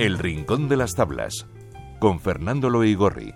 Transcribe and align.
El 0.00 0.18
Rincón 0.18 0.66
de 0.70 0.78
las 0.78 0.94
Tablas, 0.94 1.46
con 1.98 2.20
Fernando 2.20 2.70
Loigorri. 2.70 3.34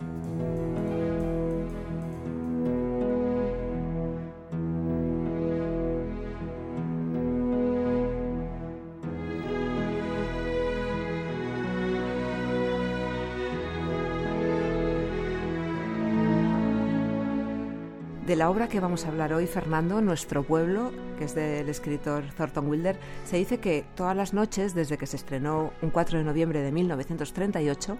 De 18.35 18.39
la 18.39 18.51
obra 18.51 18.69
que 18.69 18.81
vamos 18.81 19.05
a 19.05 19.11
hablar 19.11 19.33
hoy, 19.33 19.47
Fernando, 19.47 20.01
Nuestro 20.01 20.43
pueblo, 20.43 20.91
que 21.19 21.25
es 21.27 21.37
del 21.37 21.69
escritor 21.69 22.25
Thornton 22.37 22.67
Wilder, 22.67 22.97
se 23.25 23.37
dice 23.37 23.59
que 23.59 23.85
todas 23.95 24.17
las 24.17 24.35
noches, 24.35 24.75
desde 24.75 24.99
que 24.99 25.07
se 25.07 25.15
estrenó 25.15 25.71
un 25.83 25.91
4 25.91 26.19
de 26.19 26.25
noviembre 26.25 26.61
de 26.61 26.73
1938, 26.73 27.97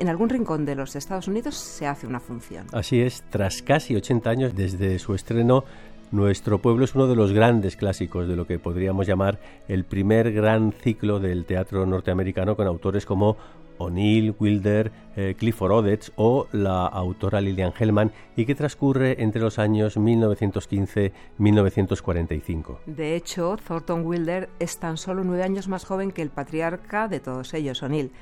en 0.00 0.08
algún 0.08 0.28
rincón 0.28 0.64
de 0.64 0.74
los 0.74 0.96
Estados 0.96 1.28
Unidos 1.28 1.54
se 1.54 1.86
hace 1.86 2.08
una 2.08 2.18
función. 2.18 2.66
Así 2.72 3.00
es, 3.00 3.22
tras 3.30 3.62
casi 3.62 3.94
80 3.94 4.28
años 4.28 4.56
desde 4.56 4.98
su 4.98 5.14
estreno, 5.14 5.62
nuestro 6.10 6.60
pueblo 6.60 6.84
es 6.84 6.96
uno 6.96 7.06
de 7.06 7.14
los 7.14 7.32
grandes 7.32 7.76
clásicos 7.76 8.26
de 8.26 8.34
lo 8.34 8.44
que 8.44 8.58
podríamos 8.58 9.06
llamar 9.06 9.38
el 9.68 9.84
primer 9.84 10.32
gran 10.32 10.72
ciclo 10.72 11.20
del 11.20 11.44
teatro 11.44 11.86
norteamericano 11.86 12.56
con 12.56 12.66
autores 12.66 13.06
como 13.06 13.36
O'Neill, 13.78 14.34
Wilder, 14.38 14.92
eh, 15.16 15.34
Clifford 15.38 15.72
Odets 15.72 16.12
o 16.16 16.48
la 16.52 16.86
autora 16.86 17.40
Lillian 17.40 17.72
Hellman 17.78 18.12
y 18.36 18.44
que 18.46 18.54
transcurre 18.54 19.22
entre 19.22 19.40
los 19.40 19.58
años 19.58 19.96
1915-1945. 19.96 22.78
De 22.86 23.16
hecho, 23.16 23.56
Thornton 23.56 24.06
Wilder 24.06 24.48
es 24.58 24.78
tan 24.78 24.96
solo 24.96 25.24
nueve 25.24 25.42
años 25.42 25.66
más 25.68 25.84
joven 25.84 26.12
que 26.12 26.22
el 26.22 26.30
patriarca 26.30 27.08
de 27.08 27.20
todos 27.20 27.52
ellos, 27.54 27.82
O'Neill. 27.82 28.12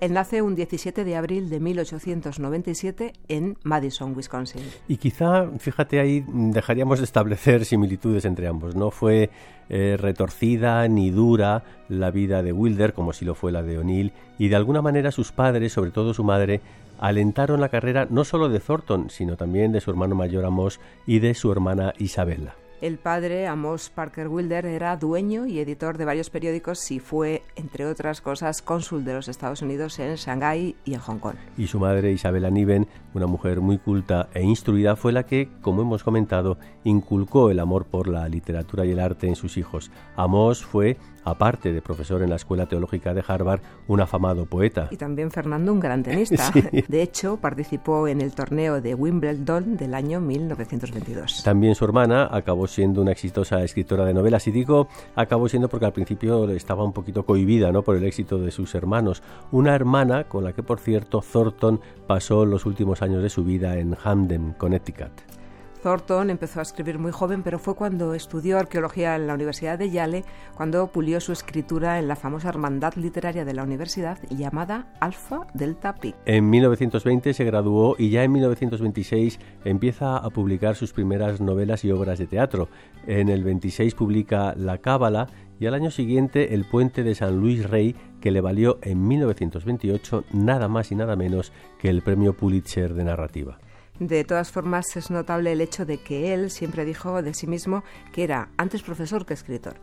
Él 0.00 0.14
nace 0.14 0.40
un 0.40 0.54
17 0.54 1.04
de 1.04 1.14
abril 1.14 1.50
de 1.50 1.60
1897 1.60 3.12
en 3.28 3.58
Madison, 3.62 4.16
Wisconsin. 4.16 4.62
Y 4.88 4.96
quizá, 4.96 5.46
fíjate 5.58 6.00
ahí, 6.00 6.24
dejaríamos 6.26 7.00
de 7.00 7.04
establecer 7.04 7.66
similitudes 7.66 8.24
entre 8.24 8.48
ambos. 8.48 8.74
No 8.74 8.90
fue 8.90 9.28
eh, 9.68 9.98
retorcida 9.98 10.88
ni 10.88 11.10
dura 11.10 11.64
la 11.90 12.10
vida 12.10 12.42
de 12.42 12.52
Wilder 12.52 12.94
como 12.94 13.12
si 13.12 13.26
lo 13.26 13.34
fue 13.34 13.52
la 13.52 13.62
de 13.62 13.78
O'Neill 13.78 14.12
y 14.38 14.48
de 14.48 14.56
alguna 14.56 14.80
manera 14.80 15.12
sus 15.12 15.32
padres, 15.32 15.74
sobre 15.74 15.90
todo 15.90 16.14
su 16.14 16.24
madre, 16.24 16.62
alentaron 16.98 17.60
la 17.60 17.68
carrera 17.68 18.06
no 18.08 18.24
solo 18.24 18.48
de 18.48 18.60
Thornton, 18.60 19.10
sino 19.10 19.36
también 19.36 19.70
de 19.70 19.82
su 19.82 19.90
hermano 19.90 20.14
mayor 20.14 20.46
Amos 20.46 20.80
y 21.06 21.18
de 21.18 21.34
su 21.34 21.52
hermana 21.52 21.92
Isabella. 21.98 22.54
El 22.80 22.96
padre, 22.96 23.46
Amos 23.46 23.90
Parker 23.90 24.28
Wilder, 24.28 24.64
era 24.64 24.96
dueño 24.96 25.44
y 25.44 25.58
editor 25.58 25.98
de 25.98 26.06
varios 26.06 26.30
periódicos 26.30 26.90
y 26.90 26.98
fue, 26.98 27.42
entre 27.54 27.84
otras 27.84 28.22
cosas, 28.22 28.62
cónsul 28.62 29.04
de 29.04 29.12
los 29.12 29.28
Estados 29.28 29.60
Unidos 29.60 29.98
en 29.98 30.14
Shanghái 30.14 30.76
y 30.86 30.94
en 30.94 31.00
Hong 31.00 31.18
Kong. 31.18 31.34
Y 31.58 31.66
su 31.66 31.78
madre, 31.78 32.10
Isabella 32.10 32.48
Niven, 32.48 32.88
una 33.12 33.26
mujer 33.26 33.60
muy 33.60 33.76
culta 33.76 34.30
e 34.32 34.42
instruida, 34.42 34.96
fue 34.96 35.12
la 35.12 35.26
que, 35.26 35.50
como 35.60 35.82
hemos 35.82 36.02
comentado, 36.02 36.56
inculcó 36.82 37.50
el 37.50 37.58
amor 37.58 37.84
por 37.84 38.08
la 38.08 38.26
literatura 38.30 38.86
y 38.86 38.92
el 38.92 39.00
arte 39.00 39.26
en 39.28 39.36
sus 39.36 39.58
hijos. 39.58 39.90
Amos 40.16 40.64
fue 40.64 40.96
aparte 41.24 41.72
de 41.72 41.82
profesor 41.82 42.22
en 42.22 42.30
la 42.30 42.36
Escuela 42.36 42.66
Teológica 42.66 43.14
de 43.14 43.22
Harvard, 43.26 43.60
un 43.88 44.00
afamado 44.00 44.46
poeta. 44.46 44.88
Y 44.90 44.96
también 44.96 45.30
Fernando, 45.30 45.72
un 45.72 45.80
gran 45.80 46.02
tenista. 46.02 46.50
De 46.88 47.02
hecho, 47.02 47.36
participó 47.38 48.08
en 48.08 48.20
el 48.20 48.32
torneo 48.32 48.80
de 48.80 48.94
Wimbledon 48.94 49.76
del 49.76 49.94
año 49.94 50.20
1922. 50.20 51.42
También 51.42 51.74
su 51.74 51.84
hermana 51.84 52.28
acabó 52.30 52.66
siendo 52.66 53.02
una 53.02 53.12
exitosa 53.12 53.62
escritora 53.62 54.04
de 54.04 54.14
novelas 54.14 54.46
y 54.46 54.50
digo 54.50 54.88
acabó 55.14 55.48
siendo 55.48 55.68
porque 55.68 55.86
al 55.86 55.92
principio 55.92 56.48
estaba 56.50 56.84
un 56.84 56.92
poquito 56.92 57.24
cohibida 57.24 57.72
¿no? 57.72 57.82
por 57.82 57.96
el 57.96 58.04
éxito 58.04 58.38
de 58.38 58.50
sus 58.50 58.74
hermanos. 58.74 59.22
Una 59.50 59.74
hermana 59.74 60.24
con 60.24 60.44
la 60.44 60.52
que, 60.52 60.62
por 60.62 60.80
cierto, 60.80 61.20
Thornton 61.20 61.80
pasó 62.06 62.44
los 62.44 62.66
últimos 62.66 63.02
años 63.02 63.22
de 63.22 63.30
su 63.30 63.44
vida 63.44 63.78
en 63.78 63.94
Hamden, 63.94 64.54
Connecticut. 64.58 65.39
Thornton 65.82 66.30
empezó 66.30 66.60
a 66.60 66.62
escribir 66.62 66.98
muy 66.98 67.12
joven, 67.12 67.42
pero 67.42 67.58
fue 67.58 67.74
cuando 67.74 68.14
estudió 68.14 68.58
arqueología 68.58 69.16
en 69.16 69.26
la 69.26 69.34
Universidad 69.34 69.78
de 69.78 69.90
Yale 69.90 70.24
cuando 70.54 70.86
pulió 70.88 71.20
su 71.20 71.32
escritura 71.32 71.98
en 71.98 72.08
la 72.08 72.16
famosa 72.16 72.48
hermandad 72.48 72.94
literaria 72.94 73.44
de 73.44 73.54
la 73.54 73.62
universidad 73.62 74.18
llamada 74.28 74.92
Alpha 75.00 75.46
Delta 75.54 75.94
Pi. 75.94 76.14
En 76.26 76.50
1920 76.50 77.32
se 77.32 77.44
graduó 77.44 77.96
y 77.98 78.10
ya 78.10 78.24
en 78.24 78.32
1926 78.32 79.38
empieza 79.64 80.16
a 80.16 80.30
publicar 80.30 80.76
sus 80.76 80.92
primeras 80.92 81.40
novelas 81.40 81.84
y 81.84 81.90
obras 81.90 82.18
de 82.18 82.26
teatro. 82.26 82.68
En 83.06 83.28
el 83.28 83.42
26 83.44 83.94
publica 83.94 84.54
La 84.56 84.78
Cábala 84.78 85.28
y 85.58 85.66
al 85.66 85.74
año 85.74 85.90
siguiente 85.90 86.54
El 86.54 86.64
puente 86.64 87.02
de 87.02 87.14
San 87.14 87.38
Luis 87.38 87.68
Rey, 87.68 87.94
que 88.20 88.30
le 88.30 88.40
valió 88.40 88.78
en 88.82 89.06
1928 89.06 90.24
nada 90.32 90.68
más 90.68 90.90
y 90.90 90.94
nada 90.94 91.16
menos 91.16 91.52
que 91.78 91.88
el 91.88 92.02
premio 92.02 92.34
Pulitzer 92.34 92.94
de 92.94 93.04
narrativa. 93.04 93.58
De 94.00 94.24
todas 94.24 94.50
formas, 94.50 94.96
es 94.96 95.10
notable 95.10 95.52
el 95.52 95.60
hecho 95.60 95.84
de 95.84 95.98
que 95.98 96.32
él 96.32 96.50
siempre 96.50 96.86
dijo 96.86 97.22
de 97.22 97.34
sí 97.34 97.46
mismo 97.46 97.84
que 98.12 98.24
era 98.24 98.48
antes 98.56 98.82
profesor 98.82 99.26
que 99.26 99.34
escritor. 99.34 99.74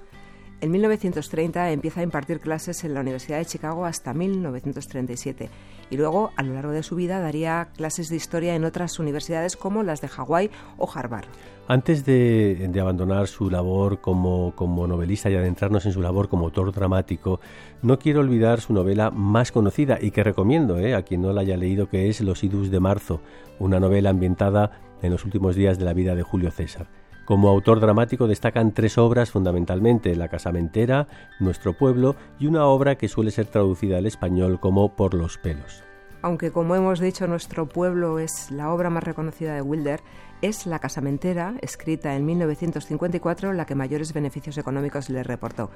En 0.59 0.72
1930 0.72 1.72
empieza 1.72 2.00
a 2.00 2.03
impartir 2.03 2.39
clases 2.39 2.83
en 2.83 2.95
la 2.95 3.01
Universidad 3.01 3.38
de 3.38 3.45
Chicago 3.45 3.85
hasta 3.85 4.16
1937 4.16 5.51
y 5.89 5.97
luego, 5.97 6.31
a 6.35 6.43
lo 6.43 6.53
largo 6.53 6.71
de 6.71 6.83
su 6.83 6.95
vida, 6.95 7.19
daría 7.19 7.69
clases 7.75 8.09
de 8.09 8.15
historia 8.15 8.55
en 8.55 8.65
otras 8.65 8.99
universidades 8.99 9.55
como 9.55 9.83
las 9.83 10.01
de 10.01 10.07
Hawái 10.07 10.51
o 10.77 10.89
Harvard. 10.93 11.25
Antes 11.69 12.05
de, 12.05 12.69
abandonar 12.79 13.27
su 13.27 13.49
labor 13.49 13.99
como, 13.99 14.53
como, 14.55 14.87
novelista 14.87 15.29
y 15.29 15.35
adentrarnos 15.35 15.85
en 15.85 15.91
su 15.91 16.01
labor 16.01 16.29
como 16.29 16.45
autor 16.45 16.71
dramático, 16.71 17.41
no 17.81 17.99
quiero 17.99 18.21
olvidar 18.21 18.61
su 18.61 18.73
novela 18.73 19.11
más 19.11 19.51
conocida 19.51 19.97
y 20.01 20.11
que 20.11 20.23
recomiendo 20.23 20.77
eh, 20.79 20.95
a 20.95 21.01
quien 21.01 21.21
no 21.21 21.33
la 21.33 21.41
haya 21.41 21.57
leído, 21.57 21.89
que 21.89 22.07
es 22.07 22.21
Los 22.21 22.43
Idus 22.43 22.71
de 22.71 22.79
Marzo, 22.79 23.19
una 23.59 23.79
novela 23.79 24.11
ambientada 24.11 24.79
en 25.01 25.11
los 25.11 25.25
últimos 25.25 25.55
días 25.55 25.77
de 25.77 25.85
la 25.85 25.93
vida 25.93 26.15
de 26.15 26.23
Julio 26.23 26.51
César. 26.51 26.87
Como 27.27 27.49
autor 27.49 27.81
dramático 27.81 28.25
destacan 28.25 28.71
tres 28.71 28.97
obras 28.97 29.31
fundamentalmente, 29.31 30.15
La 30.15 30.29
casamentera, 30.29 31.09
Nuestro 31.41 31.73
pueblo 31.73 32.15
y 32.39 32.47
una 32.47 32.65
obra 32.67 32.95
que 32.95 33.09
suele 33.09 33.31
ser 33.31 33.47
traducida 33.47 33.97
al 33.97 34.05
español 34.05 34.61
como 34.61 34.95
Por 34.95 35.13
los 35.13 35.37
pelos. 35.37 35.83
Aunque 36.21 36.53
como 36.53 36.73
hemos 36.73 37.01
dicho 37.01 37.27
Nuestro 37.27 37.67
pueblo 37.67 38.19
es 38.19 38.49
la 38.49 38.71
obra 38.71 38.89
más 38.89 39.03
reconocida 39.03 39.53
de 39.53 39.61
Wilder, 39.61 39.99
es 40.41 40.65
La 40.65 40.79
casamentera, 40.79 41.55
escrita 41.61 42.15
en 42.15 42.25
1954, 42.25 43.53
la 43.53 43.65
que 43.65 43.75
mayores 43.75 44.13
beneficios 44.13 44.57
económicos 44.57 45.09
le 45.09 45.23
reportó. 45.23 45.69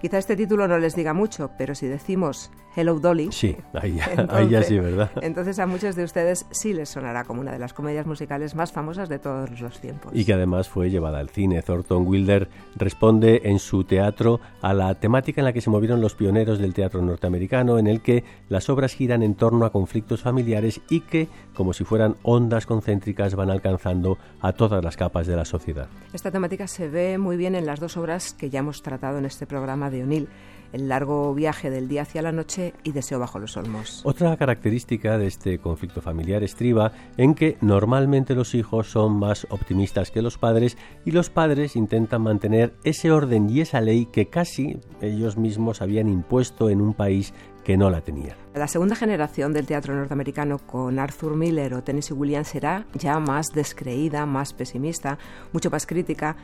Quizá 0.00 0.18
este 0.18 0.36
título 0.36 0.68
no 0.68 0.78
les 0.78 0.94
diga 0.94 1.14
mucho, 1.14 1.50
pero 1.56 1.74
si 1.74 1.86
decimos 1.86 2.50
Hello 2.76 3.00
Dolly. 3.00 3.32
Sí, 3.32 3.56
ahí, 3.72 3.98
ahí 4.28 4.50
ya 4.50 4.62
sí, 4.62 4.78
¿verdad? 4.78 5.10
Entonces 5.22 5.58
a 5.58 5.66
muchos 5.66 5.96
de 5.96 6.04
ustedes 6.04 6.44
sí 6.50 6.74
les 6.74 6.90
sonará 6.90 7.24
como 7.24 7.40
una 7.40 7.52
de 7.52 7.58
las 7.58 7.72
comedias 7.72 8.04
musicales 8.04 8.54
más 8.54 8.72
famosas 8.72 9.08
de 9.08 9.18
todos 9.18 9.58
los 9.58 9.80
tiempos. 9.80 10.12
Y 10.14 10.26
que 10.26 10.34
además 10.34 10.68
fue 10.68 10.90
llevada 10.90 11.18
al 11.18 11.30
cine. 11.30 11.62
Thornton 11.62 12.06
Wilder 12.06 12.50
responde 12.76 13.40
en 13.44 13.58
su 13.58 13.84
teatro 13.84 14.40
a 14.60 14.74
la 14.74 14.94
temática 14.96 15.40
en 15.40 15.46
la 15.46 15.54
que 15.54 15.62
se 15.62 15.70
movieron 15.70 16.02
los 16.02 16.14
pioneros 16.14 16.58
del 16.58 16.74
teatro 16.74 17.00
norteamericano, 17.00 17.78
en 17.78 17.86
el 17.86 18.02
que 18.02 18.24
las 18.50 18.68
obras 18.68 18.92
giran 18.92 19.22
en 19.22 19.34
torno 19.34 19.64
a 19.64 19.72
conflictos 19.72 20.20
familiares 20.20 20.82
y 20.90 21.00
que, 21.00 21.28
como 21.54 21.72
si 21.72 21.84
fueran 21.84 22.16
ondas 22.22 22.66
concéntricas, 22.66 23.34
van 23.34 23.50
alcanzando 23.50 24.05
a 24.40 24.52
todas 24.52 24.84
las 24.84 24.96
capas 24.96 25.26
de 25.26 25.36
la 25.36 25.44
sociedad. 25.44 25.88
Esta 26.12 26.30
temática 26.30 26.66
se 26.66 26.88
ve 26.88 27.18
muy 27.18 27.36
bien 27.36 27.54
en 27.54 27.66
las 27.66 27.80
dos 27.80 27.96
obras 27.96 28.34
que 28.34 28.50
ya 28.50 28.60
hemos 28.60 28.82
tratado 28.82 29.18
en 29.18 29.24
este 29.24 29.46
programa 29.46 29.90
de 29.90 30.02
O'Neill, 30.04 30.28
El 30.72 30.88
largo 30.88 31.32
viaje 31.32 31.70
del 31.70 31.88
día 31.88 32.02
hacia 32.02 32.22
la 32.22 32.32
noche 32.32 32.74
y 32.82 32.92
Deseo 32.92 33.18
bajo 33.20 33.38
los 33.38 33.56
olmos. 33.56 34.02
Otra 34.04 34.36
característica 34.36 35.16
de 35.16 35.28
este 35.28 35.58
conflicto 35.58 36.02
familiar 36.02 36.42
estriba 36.42 36.92
en 37.16 37.34
que 37.34 37.56
normalmente 37.60 38.34
los 38.34 38.54
hijos 38.54 38.90
son 38.90 39.18
más 39.18 39.46
optimistas 39.50 40.10
que 40.10 40.22
los 40.22 40.38
padres 40.38 40.76
y 41.04 41.12
los 41.12 41.30
padres 41.30 41.76
intentan 41.76 42.22
mantener 42.22 42.74
ese 42.84 43.12
orden 43.12 43.48
y 43.48 43.60
esa 43.60 43.80
ley 43.80 44.06
que 44.06 44.26
casi 44.26 44.80
ellos 45.00 45.36
mismos 45.36 45.82
habían 45.82 46.08
impuesto 46.08 46.68
en 46.68 46.80
un 46.80 46.94
país 46.94 47.32
que 47.66 47.76
no 47.76 47.90
la 47.90 48.00
tenía. 48.00 48.36
La 48.54 48.68
segunda 48.68 48.94
generación 48.94 49.52
del 49.52 49.66
teatro 49.66 49.92
norteamericano 49.92 50.58
con 50.58 51.00
Arthur 51.00 51.34
Miller 51.34 51.74
o 51.74 51.82
Tennessee 51.82 52.14
Williams 52.14 52.46
será 52.46 52.86
ya 52.94 53.18
más 53.18 53.48
descreída, 53.52 54.24
más 54.24 54.52
pesimista, 54.52 55.18
mucho 55.52 55.68
más 55.68 55.84
crítica 55.84 56.36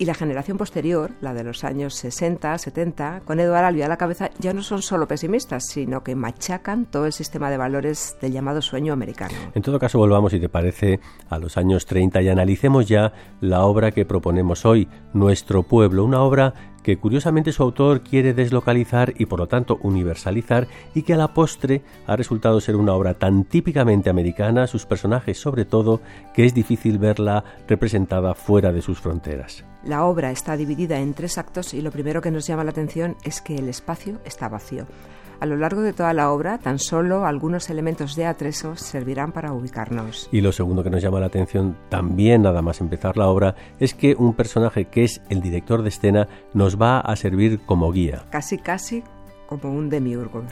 y 0.00 0.06
la 0.06 0.14
generación 0.14 0.56
posterior, 0.56 1.10
la 1.20 1.34
de 1.34 1.44
los 1.44 1.62
años 1.62 1.94
60, 1.94 2.56
70, 2.56 3.20
con 3.26 3.38
Edward 3.38 3.66
Albee 3.66 3.84
a 3.84 3.88
la 3.88 3.98
cabeza, 3.98 4.30
ya 4.38 4.54
no 4.54 4.62
son 4.62 4.80
solo 4.80 5.06
pesimistas, 5.06 5.66
sino 5.66 6.02
que 6.02 6.16
machacan 6.16 6.86
todo 6.86 7.04
el 7.04 7.12
sistema 7.12 7.50
de 7.50 7.58
valores 7.58 8.16
del 8.18 8.32
llamado 8.32 8.62
sueño 8.62 8.94
americano. 8.94 9.34
En 9.54 9.60
todo 9.60 9.78
caso, 9.78 9.98
volvamos, 9.98 10.32
si 10.32 10.40
te 10.40 10.48
parece, 10.48 11.00
a 11.28 11.38
los 11.38 11.58
años 11.58 11.84
30 11.84 12.22
y 12.22 12.30
analicemos 12.30 12.88
ya 12.88 13.12
la 13.42 13.64
obra 13.64 13.90
que 13.90 14.06
proponemos 14.06 14.64
hoy, 14.64 14.88
Nuestro 15.12 15.64
Pueblo, 15.64 16.02
una 16.06 16.22
obra 16.22 16.54
que 16.82 16.96
curiosamente 16.96 17.52
su 17.52 17.62
autor 17.62 18.00
quiere 18.00 18.32
deslocalizar 18.32 19.12
y 19.18 19.26
por 19.26 19.40
lo 19.40 19.48
tanto 19.48 19.78
universalizar 19.82 20.66
y 20.94 21.02
que 21.02 21.12
a 21.12 21.18
la 21.18 21.34
postre 21.34 21.82
ha 22.06 22.16
resultado 22.16 22.58
ser 22.62 22.76
una 22.76 22.94
obra 22.94 23.12
tan 23.12 23.44
típicamente 23.44 24.08
americana, 24.08 24.66
sus 24.66 24.86
personajes 24.86 25.38
sobre 25.38 25.66
todo, 25.66 26.00
que 26.34 26.46
es 26.46 26.54
difícil 26.54 26.98
verla 26.98 27.44
representada 27.68 28.34
fuera 28.34 28.72
de 28.72 28.80
sus 28.80 28.98
fronteras. 28.98 29.66
La 29.84 30.04
obra 30.04 30.30
está 30.30 30.56
dividida 30.56 30.98
en 30.98 31.14
tres 31.14 31.38
actos 31.38 31.74
y 31.74 31.80
lo 31.80 31.90
primero 31.90 32.20
que 32.20 32.30
nos 32.30 32.46
llama 32.46 32.64
la 32.64 32.70
atención 32.70 33.16
es 33.24 33.40
que 33.40 33.56
el 33.56 33.68
espacio 33.68 34.20
está 34.24 34.48
vacío. 34.48 34.86
A 35.40 35.46
lo 35.46 35.56
largo 35.56 35.80
de 35.80 35.94
toda 35.94 36.12
la 36.12 36.30
obra, 36.30 36.58
tan 36.58 36.78
solo 36.78 37.24
algunos 37.24 37.70
elementos 37.70 38.14
de 38.14 38.26
atreso 38.26 38.76
servirán 38.76 39.32
para 39.32 39.54
ubicarnos. 39.54 40.28
Y 40.30 40.42
lo 40.42 40.52
segundo 40.52 40.84
que 40.84 40.90
nos 40.90 41.02
llama 41.02 41.18
la 41.18 41.26
atención, 41.26 41.78
también 41.88 42.42
nada 42.42 42.60
más 42.60 42.82
empezar 42.82 43.16
la 43.16 43.28
obra, 43.28 43.54
es 43.78 43.94
que 43.94 44.14
un 44.14 44.34
personaje 44.34 44.84
que 44.84 45.04
es 45.04 45.22
el 45.30 45.40
director 45.40 45.82
de 45.82 45.88
escena 45.88 46.28
nos 46.52 46.78
va 46.78 47.00
a 47.00 47.16
servir 47.16 47.60
como 47.64 47.90
guía. 47.90 48.26
Casi, 48.30 48.58
casi 48.58 49.02
como 49.58 49.76
un 49.76 49.88
demiurgo. 49.88 50.44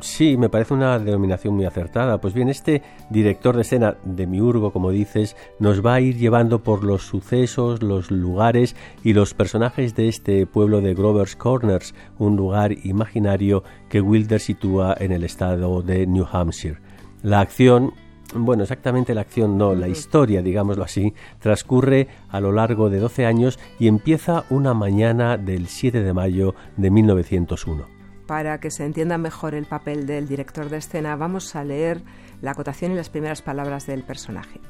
Sí, 0.00 0.36
me 0.36 0.48
parece 0.48 0.74
una 0.74 0.98
denominación 0.98 1.54
muy 1.54 1.66
acertada. 1.66 2.18
Pues 2.18 2.32
bien, 2.32 2.48
este 2.48 2.82
director 3.10 3.54
de 3.54 3.62
escena, 3.62 3.96
demiurgo, 4.04 4.72
como 4.72 4.90
dices, 4.90 5.36
nos 5.58 5.84
va 5.84 5.94
a 5.94 6.00
ir 6.00 6.16
llevando 6.16 6.62
por 6.62 6.82
los 6.82 7.02
sucesos, 7.02 7.82
los 7.82 8.10
lugares 8.10 8.74
y 9.04 9.12
los 9.12 9.34
personajes 9.34 9.94
de 9.94 10.08
este 10.08 10.46
pueblo 10.46 10.80
de 10.80 10.94
Grover's 10.94 11.36
Corners, 11.36 11.94
un 12.18 12.36
lugar 12.36 12.72
imaginario 12.84 13.62
que 13.88 14.00
Wilder 14.00 14.40
sitúa 14.40 14.96
en 14.98 15.12
el 15.12 15.24
estado 15.24 15.82
de 15.82 16.06
New 16.06 16.26
Hampshire. 16.30 16.78
La 17.22 17.40
acción 17.40 17.92
bueno, 18.34 18.64
exactamente 18.64 19.14
la 19.14 19.20
acción 19.20 19.56
no, 19.56 19.74
la 19.76 19.86
historia, 19.86 20.42
digámoslo 20.42 20.82
así, 20.82 21.14
transcurre 21.38 22.08
a 22.28 22.40
lo 22.40 22.50
largo 22.50 22.90
de 22.90 22.98
12 22.98 23.24
años 23.24 23.58
y 23.78 23.86
empieza 23.86 24.44
una 24.50 24.74
mañana 24.74 25.36
del 25.36 25.68
7 25.68 26.02
de 26.02 26.12
mayo 26.12 26.54
de 26.76 26.90
1901. 26.90 27.95
Para 28.26 28.58
que 28.58 28.72
se 28.72 28.84
entienda 28.84 29.18
mejor 29.18 29.54
el 29.54 29.66
papel 29.66 30.06
del 30.06 30.26
director 30.26 30.68
de 30.68 30.78
escena, 30.78 31.14
vamos 31.14 31.54
a 31.54 31.62
leer 31.62 32.02
la 32.42 32.50
acotación 32.50 32.92
y 32.92 32.96
las 32.96 33.08
primeras 33.08 33.40
palabras 33.40 33.86
del 33.86 34.02
personaje. 34.02 34.60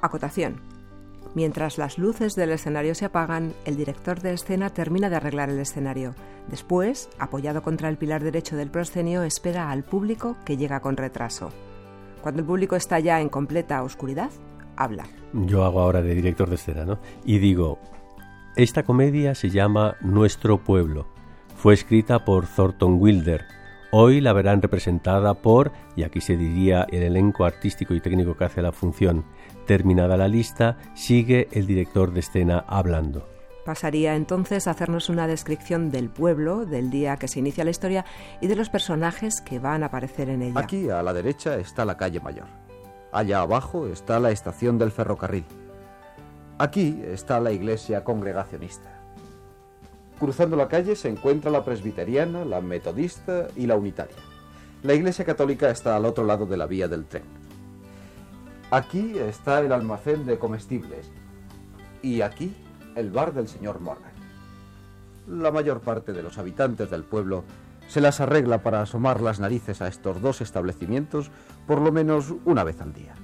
Acotación. 0.00 0.60
Mientras 1.34 1.76
las 1.76 1.98
luces 1.98 2.36
del 2.36 2.50
escenario 2.50 2.94
se 2.94 3.04
apagan, 3.04 3.52
el 3.64 3.76
director 3.76 4.20
de 4.20 4.32
escena 4.32 4.70
termina 4.70 5.10
de 5.10 5.16
arreglar 5.16 5.50
el 5.50 5.58
escenario. 5.58 6.14
Después, 6.48 7.10
apoyado 7.18 7.62
contra 7.62 7.88
el 7.88 7.98
pilar 7.98 8.22
derecho 8.22 8.56
del 8.56 8.70
proscenio, 8.70 9.24
espera 9.24 9.70
al 9.70 9.82
público 9.82 10.36
que 10.44 10.56
llega 10.56 10.80
con 10.80 10.96
retraso. 10.96 11.50
Cuando 12.22 12.40
el 12.40 12.46
público 12.46 12.76
está 12.76 13.00
ya 13.00 13.20
en 13.20 13.28
completa 13.28 13.82
oscuridad, 13.82 14.30
habla. 14.76 15.04
Yo 15.32 15.64
hago 15.64 15.80
ahora 15.80 16.00
de 16.00 16.14
director 16.14 16.48
de 16.48 16.54
escena, 16.54 16.84
¿no? 16.84 16.98
Y 17.24 17.38
digo, 17.38 17.78
esta 18.56 18.84
comedia 18.84 19.34
se 19.34 19.50
llama 19.50 19.96
Nuestro 20.00 20.58
Pueblo 20.58 21.17
fue 21.58 21.74
escrita 21.74 22.24
por 22.24 22.46
Thornton 22.46 22.98
Wilder. 23.00 23.44
Hoy 23.90 24.20
la 24.20 24.32
verán 24.32 24.62
representada 24.62 25.34
por, 25.34 25.72
y 25.96 26.04
aquí 26.04 26.20
se 26.20 26.36
diría 26.36 26.86
el 26.90 27.02
elenco 27.02 27.44
artístico 27.44 27.94
y 27.94 28.00
técnico 28.00 28.36
que 28.36 28.44
hace 28.44 28.62
la 28.62 28.70
función. 28.70 29.24
Terminada 29.66 30.16
la 30.16 30.28
lista, 30.28 30.78
sigue 30.94 31.48
el 31.50 31.66
director 31.66 32.12
de 32.12 32.20
escena 32.20 32.64
hablando. 32.68 33.28
Pasaría 33.64 34.14
entonces 34.14 34.68
a 34.68 34.70
hacernos 34.70 35.08
una 35.08 35.26
descripción 35.26 35.90
del 35.90 36.10
pueblo, 36.10 36.64
del 36.64 36.90
día 36.90 37.16
que 37.16 37.26
se 37.26 37.40
inicia 37.40 37.64
la 37.64 37.70
historia 37.70 38.04
y 38.40 38.46
de 38.46 38.54
los 38.54 38.70
personajes 38.70 39.40
que 39.40 39.58
van 39.58 39.82
a 39.82 39.86
aparecer 39.86 40.30
en 40.30 40.42
ella. 40.42 40.60
Aquí 40.60 40.88
a 40.88 41.02
la 41.02 41.12
derecha 41.12 41.56
está 41.56 41.84
la 41.84 41.96
calle 41.96 42.20
mayor. 42.20 42.46
Allá 43.10 43.40
abajo 43.40 43.88
está 43.88 44.20
la 44.20 44.30
estación 44.30 44.78
del 44.78 44.92
ferrocarril. 44.92 45.44
Aquí 46.58 47.02
está 47.04 47.40
la 47.40 47.50
iglesia 47.50 48.04
congregacionista. 48.04 48.97
Cruzando 50.18 50.56
la 50.56 50.66
calle 50.66 50.96
se 50.96 51.08
encuentra 51.08 51.48
la 51.48 51.64
presbiteriana, 51.64 52.44
la 52.44 52.60
metodista 52.60 53.46
y 53.54 53.66
la 53.66 53.76
unitaria. 53.76 54.16
La 54.82 54.94
iglesia 54.94 55.24
católica 55.24 55.70
está 55.70 55.94
al 55.94 56.04
otro 56.04 56.24
lado 56.24 56.44
de 56.44 56.56
la 56.56 56.66
vía 56.66 56.88
del 56.88 57.04
tren. 57.04 57.22
Aquí 58.72 59.16
está 59.16 59.60
el 59.60 59.70
almacén 59.70 60.26
de 60.26 60.38
comestibles 60.38 61.08
y 62.02 62.22
aquí 62.22 62.52
el 62.96 63.12
bar 63.12 63.32
del 63.32 63.46
señor 63.46 63.80
Morgan. 63.80 64.10
La 65.28 65.52
mayor 65.52 65.80
parte 65.80 66.12
de 66.12 66.22
los 66.24 66.36
habitantes 66.36 66.90
del 66.90 67.04
pueblo 67.04 67.44
se 67.86 68.00
las 68.00 68.20
arregla 68.20 68.62
para 68.64 68.82
asomar 68.82 69.20
las 69.20 69.38
narices 69.38 69.80
a 69.82 69.86
estos 69.86 70.20
dos 70.20 70.40
establecimientos 70.40 71.30
por 71.66 71.80
lo 71.80 71.92
menos 71.92 72.34
una 72.44 72.64
vez 72.64 72.80
al 72.80 72.92
día. 72.92 73.14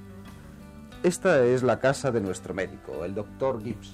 Esta 1.03 1.43
es 1.43 1.61
la 1.61 1.79
casa 1.79 2.11
de 2.11 2.21
nuestro 2.21 2.53
médico, 2.53 3.03
el 3.03 3.13
doctor 3.13 3.61
Gibbs. 3.61 3.93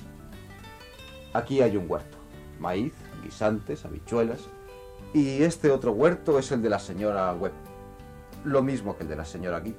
Aquí 1.33 1.61
hay 1.61 1.75
un 1.77 1.89
huerto 1.89 2.20
maíz, 2.61 2.93
guisantes, 3.23 3.83
habichuelas. 3.83 4.47
Y 5.13 5.43
este 5.43 5.71
otro 5.71 5.91
huerto 5.91 6.39
es 6.39 6.51
el 6.53 6.61
de 6.61 6.69
la 6.69 6.79
señora 6.79 7.33
Webb. 7.33 7.51
Lo 8.45 8.63
mismo 8.63 8.95
que 8.95 9.03
el 9.03 9.09
de 9.09 9.17
la 9.17 9.25
señora 9.25 9.59
Gibbs, 9.59 9.77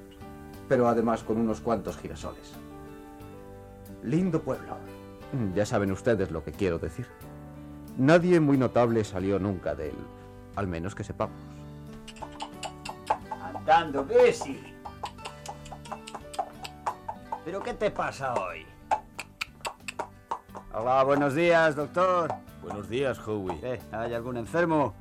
pero 0.69 0.89
además 0.89 1.23
con 1.23 1.39
unos 1.39 1.61
cuantos 1.61 1.97
girasoles. 1.97 2.53
Lindo 4.03 4.43
pueblo. 4.43 4.77
Ya 5.55 5.65
saben 5.65 5.91
ustedes 5.91 6.31
lo 6.31 6.45
que 6.45 6.53
quiero 6.53 6.79
decir. 6.79 7.07
Nadie 7.97 8.41
muy 8.41 8.59
notable 8.59 9.05
salió 9.05 9.39
nunca 9.39 9.75
de 9.75 9.89
él, 9.89 9.97
al 10.57 10.67
menos 10.67 10.95
que 10.95 11.05
sepamos. 11.05 11.37
Andando, 13.31 14.07
sí. 14.33 14.63
¿Pero 17.45 17.63
qué 17.63 17.75
te 17.75 17.91
pasa 17.91 18.35
hoy? 18.35 18.67
Hola, 20.75 21.03
buenos 21.05 21.35
días, 21.35 21.75
doctor. 21.75 22.33
Buenos 22.63 22.89
días, 22.89 23.19
Howie. 23.27 23.59
¿Eh? 23.63 23.81
¿Hay 23.91 24.15
algún 24.15 24.37
enfermo? 24.37 24.95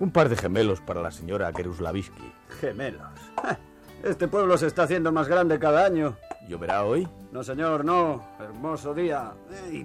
Un 0.00 0.10
par 0.10 0.28
de 0.28 0.36
gemelos 0.36 0.80
para 0.80 1.00
la 1.00 1.10
señora 1.10 1.52
Keruslavisky. 1.52 2.32
Gemelos. 2.60 3.08
Este 4.02 4.28
pueblo 4.28 4.56
se 4.58 4.66
está 4.66 4.84
haciendo 4.84 5.10
más 5.10 5.28
grande 5.28 5.58
cada 5.58 5.84
año. 5.84 6.16
¿Lloverá 6.48 6.84
hoy? 6.84 7.06
No, 7.30 7.42
señor, 7.42 7.84
no. 7.84 8.22
Hermoso 8.40 8.94
día. 8.94 9.32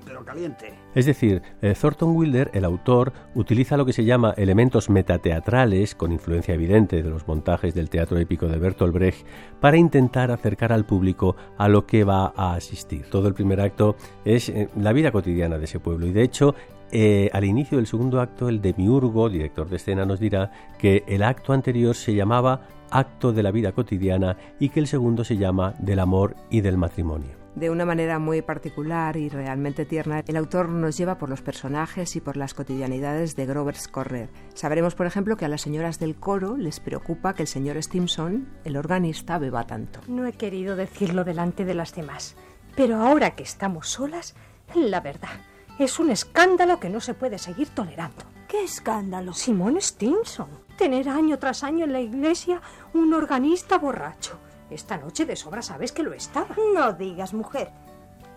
pero 0.05 0.23
caliente. 0.23 0.73
Es 0.95 1.05
decir, 1.05 1.41
eh, 1.61 1.73
Thornton 1.79 2.15
Wilder, 2.15 2.49
el 2.53 2.63
autor, 2.63 3.11
utiliza 3.35 3.75
lo 3.75 3.85
que 3.85 3.91
se 3.91 4.05
llama 4.05 4.33
elementos 4.37 4.89
metateatrales, 4.89 5.93
con 5.93 6.13
influencia 6.13 6.53
evidente 6.53 7.03
de 7.03 7.09
los 7.09 7.27
montajes 7.27 7.73
del 7.73 7.89
teatro 7.89 8.17
épico 8.17 8.47
de 8.47 8.59
Bertolt 8.59 8.93
Brecht, 8.93 9.27
para 9.59 9.75
intentar 9.75 10.31
acercar 10.31 10.71
al 10.71 10.85
público 10.85 11.35
a 11.57 11.67
lo 11.67 11.85
que 11.85 12.05
va 12.05 12.31
a 12.33 12.53
asistir. 12.53 13.09
Todo 13.09 13.27
el 13.27 13.33
primer 13.33 13.59
acto 13.59 13.97
es 14.23 14.47
eh, 14.47 14.69
la 14.77 14.93
vida 14.93 15.11
cotidiana 15.11 15.57
de 15.57 15.65
ese 15.65 15.81
pueblo 15.81 16.05
y, 16.05 16.13
de 16.13 16.23
hecho, 16.23 16.55
eh, 16.95 17.31
al 17.33 17.43
inicio 17.43 17.77
del 17.79 17.87
segundo 17.87 18.21
acto, 18.21 18.47
el 18.49 18.61
demiurgo, 18.61 19.27
director 19.27 19.67
de 19.67 19.77
escena, 19.77 20.05
nos 20.05 20.19
dirá 20.19 20.51
que 20.77 21.03
el 21.07 21.23
acto 21.23 21.51
anterior 21.51 21.95
se 21.95 22.13
llamaba 22.13 22.67
acto 22.91 23.33
de 23.33 23.41
la 23.41 23.49
vida 23.49 23.71
cotidiana 23.71 24.37
y 24.59 24.69
que 24.69 24.79
el 24.79 24.85
segundo 24.85 25.23
se 25.23 25.37
llama 25.37 25.73
del 25.79 25.97
amor 25.97 26.35
y 26.51 26.61
del 26.61 26.77
matrimonio. 26.77 27.31
De 27.55 27.71
una 27.71 27.85
manera 27.85 28.19
muy 28.19 28.43
particular 28.43 29.17
y 29.17 29.29
realmente 29.29 29.85
tierna, 29.85 30.23
el 30.27 30.37
autor 30.37 30.69
nos 30.69 30.95
lleva 30.95 31.17
por 31.17 31.29
los 31.29 31.41
personajes 31.41 32.15
y 32.15 32.21
por 32.21 32.37
las 32.37 32.53
cotidianidades 32.53 33.35
de 33.35 33.47
Grover's 33.47 33.87
Correr. 33.87 34.29
Sabremos, 34.53 34.93
por 34.93 35.07
ejemplo, 35.07 35.35
que 35.35 35.45
a 35.45 35.49
las 35.49 35.61
señoras 35.61 35.99
del 35.99 36.15
coro 36.15 36.57
les 36.57 36.79
preocupa 36.79 37.33
que 37.33 37.41
el 37.41 37.47
señor 37.47 37.81
Stimson, 37.81 38.49
el 38.65 38.77
organista, 38.77 39.39
beba 39.39 39.65
tanto. 39.65 39.99
No 40.07 40.27
he 40.27 40.33
querido 40.33 40.75
decirlo 40.75 41.23
delante 41.23 41.65
de 41.65 41.73
las 41.73 41.95
demás, 41.95 42.35
pero 42.75 42.97
ahora 42.97 43.31
que 43.31 43.41
estamos 43.41 43.89
solas, 43.89 44.35
la 44.75 45.01
verdad, 45.01 45.39
es 45.79 45.99
un 45.99 46.11
escándalo 46.11 46.79
que 46.79 46.89
no 46.89 46.99
se 46.99 47.13
puede 47.13 47.37
seguir 47.37 47.69
tolerando. 47.69 48.23
¿Qué 48.47 48.63
escándalo? 48.63 49.33
Simón 49.33 49.81
Stinson. 49.81 50.47
Tener 50.77 51.09
año 51.09 51.39
tras 51.39 51.63
año 51.63 51.85
en 51.85 51.93
la 51.93 52.01
iglesia 52.01 52.61
un 52.93 53.13
organista 53.13 53.77
borracho. 53.77 54.37
Esta 54.69 54.97
noche 54.97 55.25
de 55.25 55.35
sobra 55.35 55.61
sabes 55.61 55.91
que 55.91 56.03
lo 56.03 56.13
estaba. 56.13 56.55
No 56.73 56.93
digas, 56.93 57.33
mujer. 57.33 57.71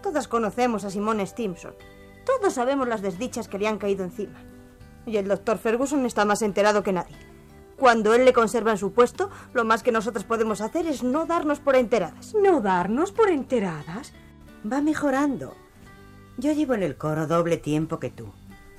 Todas 0.03 0.29
conocemos 0.29 0.85
a 0.85 0.91
Simón 0.91 1.25
Stimson. 1.27 1.75
Todos 2.25 2.55
sabemos 2.55 2.89
las 2.89 3.03
desdichas 3.03 3.49
que 3.49 3.59
le 3.59 3.69
han 3.69 3.79
caído 3.79 4.05
encima. 4.05 4.39
Y 5.05 5.19
el 5.19 5.29
doctor 5.29 5.59
Ferguson 5.59 6.05
está 6.07 6.25
más 6.25 6.43
enterado 6.43 6.83
que 6.83 6.93
nadie. 6.93 7.17
Cuando 7.79 8.15
él 8.15 8.25
le 8.25 8.33
conserva 8.33 8.71
en 8.71 8.79
su 8.79 8.93
puesto, 8.93 9.31
lo 9.53 9.65
más 9.65 9.83
que 9.83 9.93
nosotros 9.93 10.25
podemos 10.25 10.63
hacer 10.63 10.87
es 10.87 11.03
no 11.03 11.27
darnos 11.27 11.61
por 11.61 11.77
enteradas. 11.77 12.35
¿No 12.35 12.61
darnos 12.61 13.13
por 13.13 13.29
enteradas? 13.29 14.15
Va 14.71 14.81
mejorando. 14.81 15.55
Yo 16.39 16.53
llevo 16.53 16.75
en 16.75 16.83
el 16.83 16.97
coro 16.97 17.27
doble 17.27 17.57
tiempo 17.57 17.99
que 17.99 18.11
tú. 18.11 18.27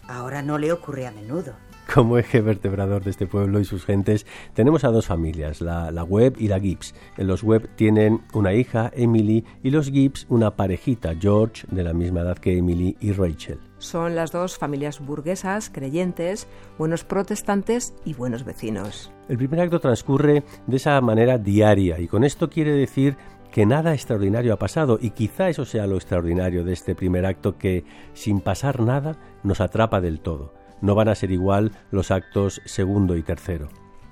Ahora 0.08 0.44
no 0.44 0.60
le 0.60 0.72
ocurre 0.72 1.08
a 1.08 1.12
menudo. 1.12 1.54
Como 1.92 2.18
eje 2.20 2.42
vertebrador 2.42 3.04
de 3.04 3.10
este 3.10 3.26
pueblo 3.26 3.60
y 3.60 3.66
sus 3.66 3.84
gentes, 3.84 4.28
tenemos 4.54 4.84
a 4.84 4.90
dos 4.90 5.08
familias, 5.08 5.62
la, 5.62 5.90
la 5.90 6.04
Webb 6.04 6.36
y 6.38 6.50
la 6.50 6.60
Gibbs. 6.60 6.94
Los 7.16 7.44
Webb 7.44 7.70
tienen 7.76 8.22
una 8.34 8.54
hija, 8.54 8.92
Emily, 8.94 9.44
y 9.64 9.72
los 9.72 9.90
Gibbs 9.90 10.28
una 10.30 10.52
parejita, 10.52 11.16
George, 11.20 11.66
de 11.72 11.84
la 11.84 11.94
misma 11.94 12.22
edad 12.22 12.38
que 12.38 12.58
Emily 12.58 12.96
y 13.00 13.14
Rachel. 13.14 13.58
Son 13.80 14.16
las 14.16 14.32
dos 14.32 14.58
familias 14.58 15.00
burguesas, 15.00 15.70
creyentes, 15.70 16.48
buenos 16.78 17.04
protestantes 17.04 17.94
y 18.06 18.14
buenos 18.14 18.44
vecinos. 18.44 19.12
El 19.30 19.38
primer 19.38 19.62
acto 19.62 19.80
transcurre 19.80 20.44
de 20.66 20.78
esa 20.78 21.00
manera 21.02 21.38
diaria 21.38 22.00
y 22.00 22.08
con 22.08 22.24
esto 22.24 22.50
quiere 22.50 22.72
decir 22.72 23.18
que 23.52 23.66
nada 23.66 23.94
extraordinario 23.94 24.54
ha 24.54 24.60
pasado 24.60 24.98
y 25.02 25.12
quizá 25.12 25.50
eso 25.50 25.66
sea 25.66 25.88
lo 25.88 25.96
extraordinario 25.96 26.64
de 26.64 26.74
este 26.74 26.96
primer 26.96 27.26
acto 27.26 27.58
que, 27.58 27.86
sin 28.14 28.42
pasar 28.42 28.82
nada, 28.82 29.18
nos 29.44 29.62
atrapa 29.62 30.02
del 30.02 30.20
todo. 30.20 30.54
No 30.82 30.96
van 30.96 31.10
a 31.10 31.16
ser 31.16 31.32
igual 31.32 31.72
los 31.92 32.12
actos 32.12 32.62
segundo 32.66 33.16
y 33.16 33.24
tercero. 33.24 33.70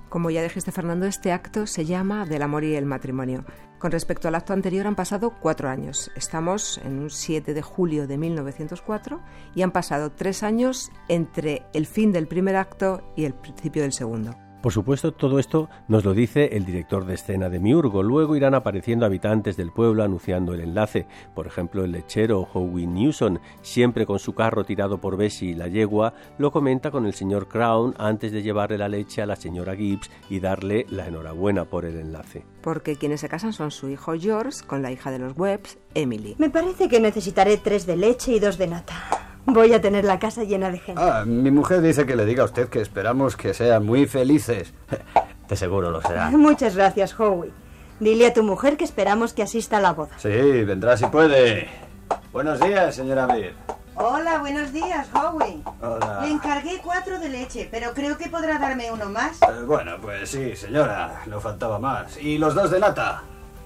Como 0.10 0.30
ya 0.30 0.42
dijiste, 0.42 0.72
Fernando, 0.72 1.08
este 1.08 1.32
acto 1.32 1.68
se 1.68 1.84
llama 1.84 2.26
Del 2.26 2.42
amor 2.42 2.64
y 2.64 2.76
el 2.76 2.86
matrimonio. 2.86 3.44
Con 3.80 3.92
respecto 3.92 4.28
al 4.28 4.36
acto 4.36 4.54
anterior 4.54 4.88
han 4.88 4.96
pasado 4.96 5.32
cuatro 5.42 5.68
años. 5.68 6.10
Estamos 6.16 6.80
en 6.86 7.00
un 7.00 7.10
7 7.10 7.54
de 7.54 7.62
julio 7.62 8.08
de 8.08 8.18
1904 8.18 9.20
y 9.54 9.62
han 9.62 9.72
pasado 9.72 10.12
tres 10.12 10.42
años 10.44 10.90
entre 11.10 11.64
el 11.74 11.86
fin 11.86 12.12
del 12.12 12.28
primer 12.28 12.56
acto 12.56 13.02
y 13.16 13.26
el 13.26 13.34
principio 13.34 13.82
del 13.82 13.92
segundo. 13.92 14.45
Por 14.66 14.74
supuesto, 14.74 15.12
todo 15.12 15.38
esto 15.38 15.70
nos 15.88 16.06
lo 16.06 16.16
dice 16.16 16.58
el 16.58 16.66
director 16.66 17.06
de 17.06 17.14
escena 17.14 17.50
de 17.50 17.60
Miurgo. 17.60 18.02
Luego 18.02 18.36
irán 18.36 18.56
apareciendo 18.56 19.06
habitantes 19.06 19.58
del 19.58 19.72
pueblo 19.72 20.02
anunciando 20.02 20.56
el 20.56 20.62
enlace. 20.62 21.06
Por 21.36 21.46
ejemplo, 21.46 21.86
el 21.86 21.92
lechero 21.92 22.48
Howie 22.52 22.88
Newson, 22.88 23.40
siempre 23.62 24.08
con 24.08 24.18
su 24.18 24.34
carro 24.34 24.64
tirado 24.64 25.00
por 25.00 25.18
Bessie 25.18 25.52
y 25.52 25.54
la 25.54 25.68
yegua, 25.68 26.16
lo 26.40 26.50
comenta 26.50 26.90
con 26.90 27.06
el 27.06 27.14
señor 27.14 27.48
Crown 27.48 27.94
antes 28.00 28.32
de 28.32 28.42
llevarle 28.42 28.80
la 28.80 28.90
leche 28.90 29.22
a 29.22 29.28
la 29.28 29.36
señora 29.36 29.76
Gibbs 29.76 30.10
y 30.32 30.40
darle 30.40 30.88
la 30.90 31.06
enhorabuena 31.06 31.66
por 31.66 31.86
el 31.86 32.00
enlace. 32.00 32.44
Porque 32.64 32.96
quienes 32.96 33.22
se 33.22 33.30
casan 33.30 33.54
son 33.54 33.70
su 33.70 33.90
hijo 33.90 34.14
George 34.18 34.66
con 34.66 34.82
la 34.82 34.92
hija 34.92 35.12
de 35.12 35.20
los 35.20 35.38
Webbs, 35.38 35.78
Emily. 35.94 36.34
Me 36.40 36.50
parece 36.50 36.90
que 36.90 37.00
necesitaré 37.00 37.58
tres 37.58 37.86
de 37.86 37.98
leche 37.98 38.32
y 38.32 38.40
dos 38.40 38.58
de 38.58 38.66
nata. 38.66 39.35
Voy 39.46 39.74
a 39.74 39.82
tener 39.82 40.06
la 40.06 40.18
casa 40.20 40.44
llena 40.44 40.72
de 40.72 40.80
gente. 40.80 41.02
Ah, 41.02 41.24
mi 41.26 41.52
mujer 41.52 41.82
dice 41.82 42.06
que 42.06 42.16
le 42.16 42.26
diga 42.26 42.44
a 42.44 42.46
usted 42.46 42.68
que 42.68 42.82
esperamos 42.82 43.36
que 43.38 43.54
sean 43.54 43.86
muy 43.86 44.06
felices. 44.08 44.74
De 45.48 45.56
seguro 45.56 45.92
lo 45.92 46.02
será. 46.02 46.32
Muchas 46.32 46.76
gracias, 46.76 47.18
Howie. 47.20 47.52
Dile 48.00 48.28
a 48.28 48.34
tu 48.34 48.42
mujer 48.42 48.78
que 48.78 48.84
esperamos 48.84 49.34
que 49.34 49.44
asista 49.44 49.78
a 49.78 49.82
la 49.82 49.94
boda. 49.94 50.18
Sí, 50.18 50.30
vendrá 50.30 50.98
si 50.98 51.06
puede. 51.06 51.70
Buenos 52.34 52.60
días, 52.60 52.96
señora 52.96 53.28
Mir. 53.28 53.54
Hola, 53.94 54.40
buenos 54.40 54.74
días, 54.74 55.08
Howie. 55.14 55.62
Hola. 55.82 56.22
Le 56.24 56.32
encargué 56.32 56.82
cuatro 56.84 57.20
de 57.20 57.30
leche, 57.30 57.70
pero 57.72 57.94
creo 57.94 58.18
que 58.18 58.28
podrá 58.28 58.58
darme 58.58 58.92
uno 58.92 59.06
más. 59.06 59.40
Eh, 59.44 59.64
bueno, 59.66 59.94
pues 60.02 60.30
sí, 60.32 60.56
señora. 60.56 61.22
No 61.28 61.40
faltaba 61.40 61.78
más. 61.78 62.18
¿Y 62.18 62.40
los 62.40 62.56
dos 62.56 62.72
de 62.72 62.80
nata? 62.80 63.22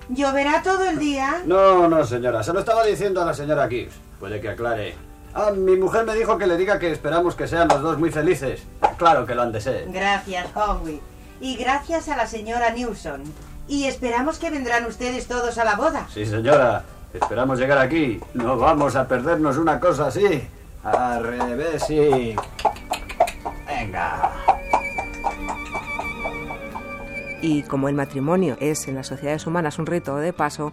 ¿Lloverá 0.09 0.61
todo 0.61 0.83
el 0.89 0.99
día? 0.99 1.41
No, 1.45 1.87
no, 1.87 2.03
señora. 2.03 2.43
Se 2.43 2.51
lo 2.51 2.59
estaba 2.59 2.83
diciendo 2.83 3.21
a 3.21 3.25
la 3.25 3.33
señora 3.33 3.67
Gibbs. 3.69 3.95
Puede 4.19 4.41
que 4.41 4.49
aclare. 4.49 5.08
Ah, 5.33 5.51
mi 5.55 5.75
mujer 5.75 6.05
me 6.05 6.15
dijo 6.15 6.37
que 6.37 6.47
le 6.47 6.57
diga 6.57 6.79
que 6.79 6.91
esperamos 6.91 7.35
que 7.35 7.47
sean 7.47 7.67
los 7.67 7.81
dos 7.81 7.97
muy 7.99 8.11
felices. 8.11 8.63
Claro 8.97 9.25
que 9.25 9.35
lo 9.35 9.43
han 9.43 9.51
de 9.51 9.61
ser. 9.61 9.85
Gracias, 9.91 10.47
Howie. 10.55 11.01
Y 11.39 11.55
gracias 11.55 12.09
a 12.09 12.17
la 12.17 12.27
señora 12.27 12.71
Newson. 12.71 13.23
Y 13.67 13.85
esperamos 13.85 14.39
que 14.39 14.49
vendrán 14.49 14.85
ustedes 14.85 15.27
todos 15.27 15.57
a 15.57 15.63
la 15.63 15.75
boda. 15.75 16.07
Sí, 16.11 16.25
señora. 16.25 16.83
Esperamos 17.13 17.59
llegar 17.59 17.77
aquí. 17.77 18.19
No 18.33 18.57
vamos 18.57 18.95
a 18.95 19.07
perdernos 19.07 19.57
una 19.57 19.79
cosa 19.79 20.07
así. 20.07 20.47
Al 20.83 21.23
revés, 21.23 21.83
sí. 21.87 22.35
Venga. 23.67 24.31
Y 27.41 27.63
como 27.63 27.87
el 27.87 27.95
matrimonio 27.95 28.57
es 28.59 28.87
en 28.87 28.95
las 28.95 29.07
sociedades 29.07 29.47
humanas 29.47 29.79
un 29.79 29.85
rito 29.85 30.17
de 30.17 30.33
paso, 30.33 30.71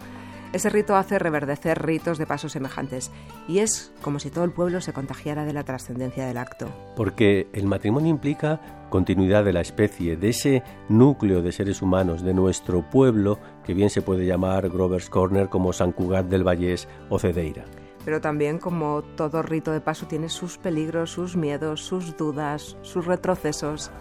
ese 0.53 0.69
rito 0.69 0.95
hace 0.95 1.19
reverdecer 1.19 1.85
ritos 1.85 2.17
de 2.17 2.25
paso 2.25 2.49
semejantes 2.49 3.11
y 3.47 3.59
es 3.59 3.91
como 4.01 4.19
si 4.19 4.29
todo 4.29 4.45
el 4.45 4.51
pueblo 4.51 4.81
se 4.81 4.93
contagiara 4.93 5.45
de 5.45 5.53
la 5.53 5.63
trascendencia 5.63 6.25
del 6.25 6.37
acto. 6.37 6.67
Porque 6.95 7.47
el 7.53 7.65
matrimonio 7.65 8.09
implica 8.09 8.61
continuidad 8.89 9.43
de 9.43 9.53
la 9.53 9.61
especie, 9.61 10.15
de 10.15 10.29
ese 10.29 10.63
núcleo 10.89 11.41
de 11.41 11.51
seres 11.51 11.81
humanos 11.81 12.23
de 12.23 12.33
nuestro 12.33 12.81
pueblo 12.89 13.39
que 13.65 13.73
bien 13.73 13.89
se 13.89 14.01
puede 14.01 14.25
llamar 14.25 14.69
Grover's 14.69 15.09
Corner 15.09 15.49
como 15.49 15.73
San 15.73 15.91
Cugat 15.91 16.27
del 16.27 16.47
Vallés 16.47 16.87
o 17.09 17.19
Cedeira. 17.19 17.65
Pero 18.05 18.21
también 18.21 18.57
como 18.57 19.01
todo 19.01 19.41
rito 19.41 19.71
de 19.73 19.81
paso 19.81 20.07
tiene 20.07 20.29
sus 20.29 20.57
peligros, 20.57 21.11
sus 21.11 21.35
miedos, 21.35 21.81
sus 21.81 22.15
dudas, 22.15 22.77
sus 22.81 23.05
retrocesos. 23.05 23.91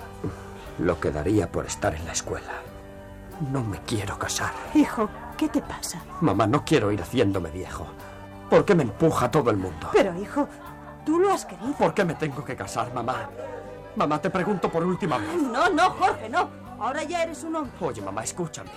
Lo 0.78 1.00
que 1.00 1.10
daría 1.10 1.50
por 1.50 1.66
estar 1.66 1.92
en 1.94 2.04
la 2.04 2.12
escuela. 2.12 2.62
No 3.52 3.64
me 3.64 3.78
quiero 3.80 4.16
casar. 4.18 4.52
Hijo, 4.74 5.10
¿Qué 5.36 5.48
te 5.48 5.60
pasa? 5.60 6.00
Mamá, 6.20 6.46
no 6.46 6.64
quiero 6.64 6.90
ir 6.90 7.02
haciéndome 7.02 7.50
viejo. 7.50 7.86
¿Por 8.48 8.64
qué 8.64 8.74
me 8.74 8.84
empuja 8.84 9.30
todo 9.30 9.50
el 9.50 9.56
mundo? 9.56 9.88
Pero, 9.92 10.16
hijo, 10.18 10.48
tú 11.04 11.18
lo 11.18 11.32
has 11.32 11.44
querido. 11.44 11.72
¿Por 11.74 11.92
qué 11.94 12.04
me 12.04 12.14
tengo 12.14 12.44
que 12.44 12.56
casar, 12.56 12.92
mamá? 12.94 13.28
Mamá, 13.96 14.20
te 14.20 14.30
pregunto 14.30 14.70
por 14.70 14.84
última 14.84 15.18
vez. 15.18 15.42
No, 15.42 15.68
no, 15.68 15.90
Jorge, 15.90 16.28
no. 16.28 16.48
Ahora 16.78 17.02
ya 17.02 17.22
eres 17.22 17.42
un 17.44 17.56
hombre. 17.56 17.72
Oye, 17.80 18.00
mamá, 18.02 18.22
escúchame. 18.22 18.70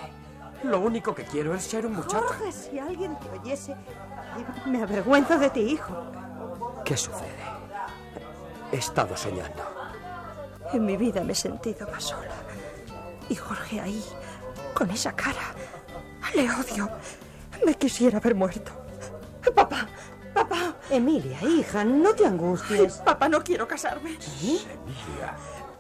Lo 0.63 0.80
único 0.80 1.16
que 1.16 1.24
quiero 1.24 1.54
es 1.56 1.63
ser 1.63 1.86
un 1.86 1.96
muchacho. 1.96 2.25
Jorge, 2.28 2.51
si 2.51 2.80
alguien 2.80 3.18
te 3.20 3.30
oyese, 3.39 3.75
me 4.66 4.82
avergüenzo 4.84 5.38
de 5.38 5.50
ti, 5.50 5.62
hijo. 5.62 5.94
¿Qué 6.84 6.98
sucede? 6.98 7.44
He 8.72 8.78
estado 8.78 9.16
soñando. 9.16 9.63
En 10.74 10.86
mi 10.86 10.98
vida 10.98 11.24
me 11.24 11.34
he 11.34 11.36
sentido 11.36 11.88
más 11.92 12.04
sola. 12.04 12.36
Y 13.30 13.36
Jorge 13.36 13.80
ahí, 13.80 14.04
con 14.74 14.89
esa 14.92 15.13
cara, 15.13 15.54
le 16.36 16.50
odio. 16.51 16.89
Me 17.65 17.74
quisiera 17.75 18.17
haber 18.17 18.36
muerto. 18.36 18.71
Papá, 19.53 19.88
papá. 20.33 20.75
Emilia, 20.89 21.41
hija, 21.43 21.83
no 21.83 22.13
te 22.13 22.25
angusties. 22.25 22.93
papá, 22.98 23.29
no 23.29 23.43
quiero 23.43 23.67
casarme. 23.67 24.17
Emilia, 24.41 25.36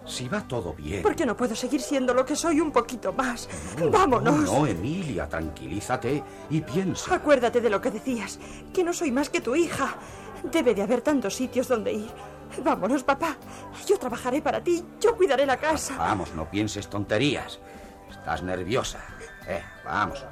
si 0.05 0.27
va 0.27 0.41
todo 0.47 0.73
bien. 0.73 1.01
¿Por 1.01 1.15
qué 1.15 1.25
no 1.25 1.37
puedo 1.37 1.55
seguir 1.55 1.81
siendo 1.81 2.13
lo 2.13 2.25
que 2.25 2.35
soy 2.35 2.59
un 2.59 2.71
poquito 2.71 3.13
más? 3.13 3.47
Vámonos. 3.91 4.35
No, 4.35 4.59
no, 4.59 4.67
Emilia, 4.67 5.27
tranquilízate 5.27 6.23
y 6.49 6.61
piensa. 6.61 7.15
Acuérdate 7.15 7.61
de 7.61 7.69
lo 7.69 7.79
que 7.81 7.91
decías, 7.91 8.39
que 8.73 8.83
no 8.83 8.93
soy 8.93 9.11
más 9.11 9.29
que 9.29 9.41
tu 9.41 9.55
hija. 9.55 9.95
Debe 10.43 10.73
de 10.73 10.81
haber 10.81 11.01
tantos 11.01 11.35
sitios 11.35 11.67
donde 11.67 11.93
ir. 11.93 12.11
Vámonos, 12.63 13.03
papá. 13.03 13.37
Yo 13.85 13.97
trabajaré 13.97 14.41
para 14.41 14.63
ti. 14.63 14.83
Yo 14.99 15.15
cuidaré 15.15 15.45
la 15.45 15.57
casa. 15.57 15.95
Vamos, 15.97 16.33
no 16.33 16.49
pienses 16.49 16.89
tonterías. 16.89 17.59
Estás 18.09 18.41
nerviosa. 18.41 18.99
Eh, 19.47 19.61
vamos 19.85 20.25